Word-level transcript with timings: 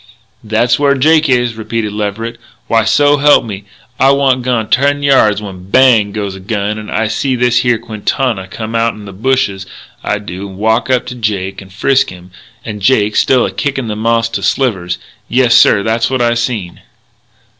"That's 0.43 0.79
where 0.79 0.95
Jake 0.95 1.29
is," 1.29 1.53
repeated 1.53 1.93
Leverett. 1.93 2.39
"Why, 2.65 2.85
so 2.85 3.17
help 3.17 3.45
me, 3.45 3.65
I 3.99 4.09
wa'nt 4.09 4.41
gone 4.41 4.67
ten 4.67 5.03
yards 5.03 5.43
when, 5.43 5.69
bang! 5.69 6.11
goes 6.11 6.33
a 6.33 6.39
gun, 6.39 6.79
and 6.79 6.89
I 6.89 7.07
see 7.07 7.35
this 7.35 7.59
here 7.59 7.77
Quintana 7.77 8.47
come 8.47 8.73
outen 8.73 9.05
the 9.05 9.13
bush, 9.13 9.47
I 10.03 10.17
do, 10.17 10.49
and 10.49 10.57
walk 10.57 10.89
up 10.89 11.05
to 11.05 11.13
Jake 11.13 11.61
and 11.61 11.71
frisk 11.71 12.09
him, 12.09 12.31
and 12.65 12.81
Jake 12.81 13.15
still 13.15 13.45
a 13.45 13.51
kickin' 13.51 13.89
the 13.89 13.95
moss 13.95 14.27
to 14.29 14.41
slivers. 14.41 14.97
Yessir, 15.29 15.83
that's 15.83 16.09
what 16.09 16.19
I 16.23 16.33
seen." 16.33 16.81